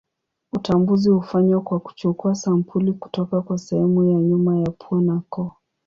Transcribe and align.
Utambuzi 0.53 1.09
hufanywa 1.09 1.61
kwa 1.61 1.79
kuchukua 1.79 2.35
sampuli 2.35 2.93
kutoka 2.93 3.41
kwa 3.41 3.57
sehemu 3.57 4.03
ya 4.09 4.19
nyuma 4.19 4.59
ya 4.59 4.71
pua 4.71 5.01
na 5.01 5.21
koo. 5.29 5.51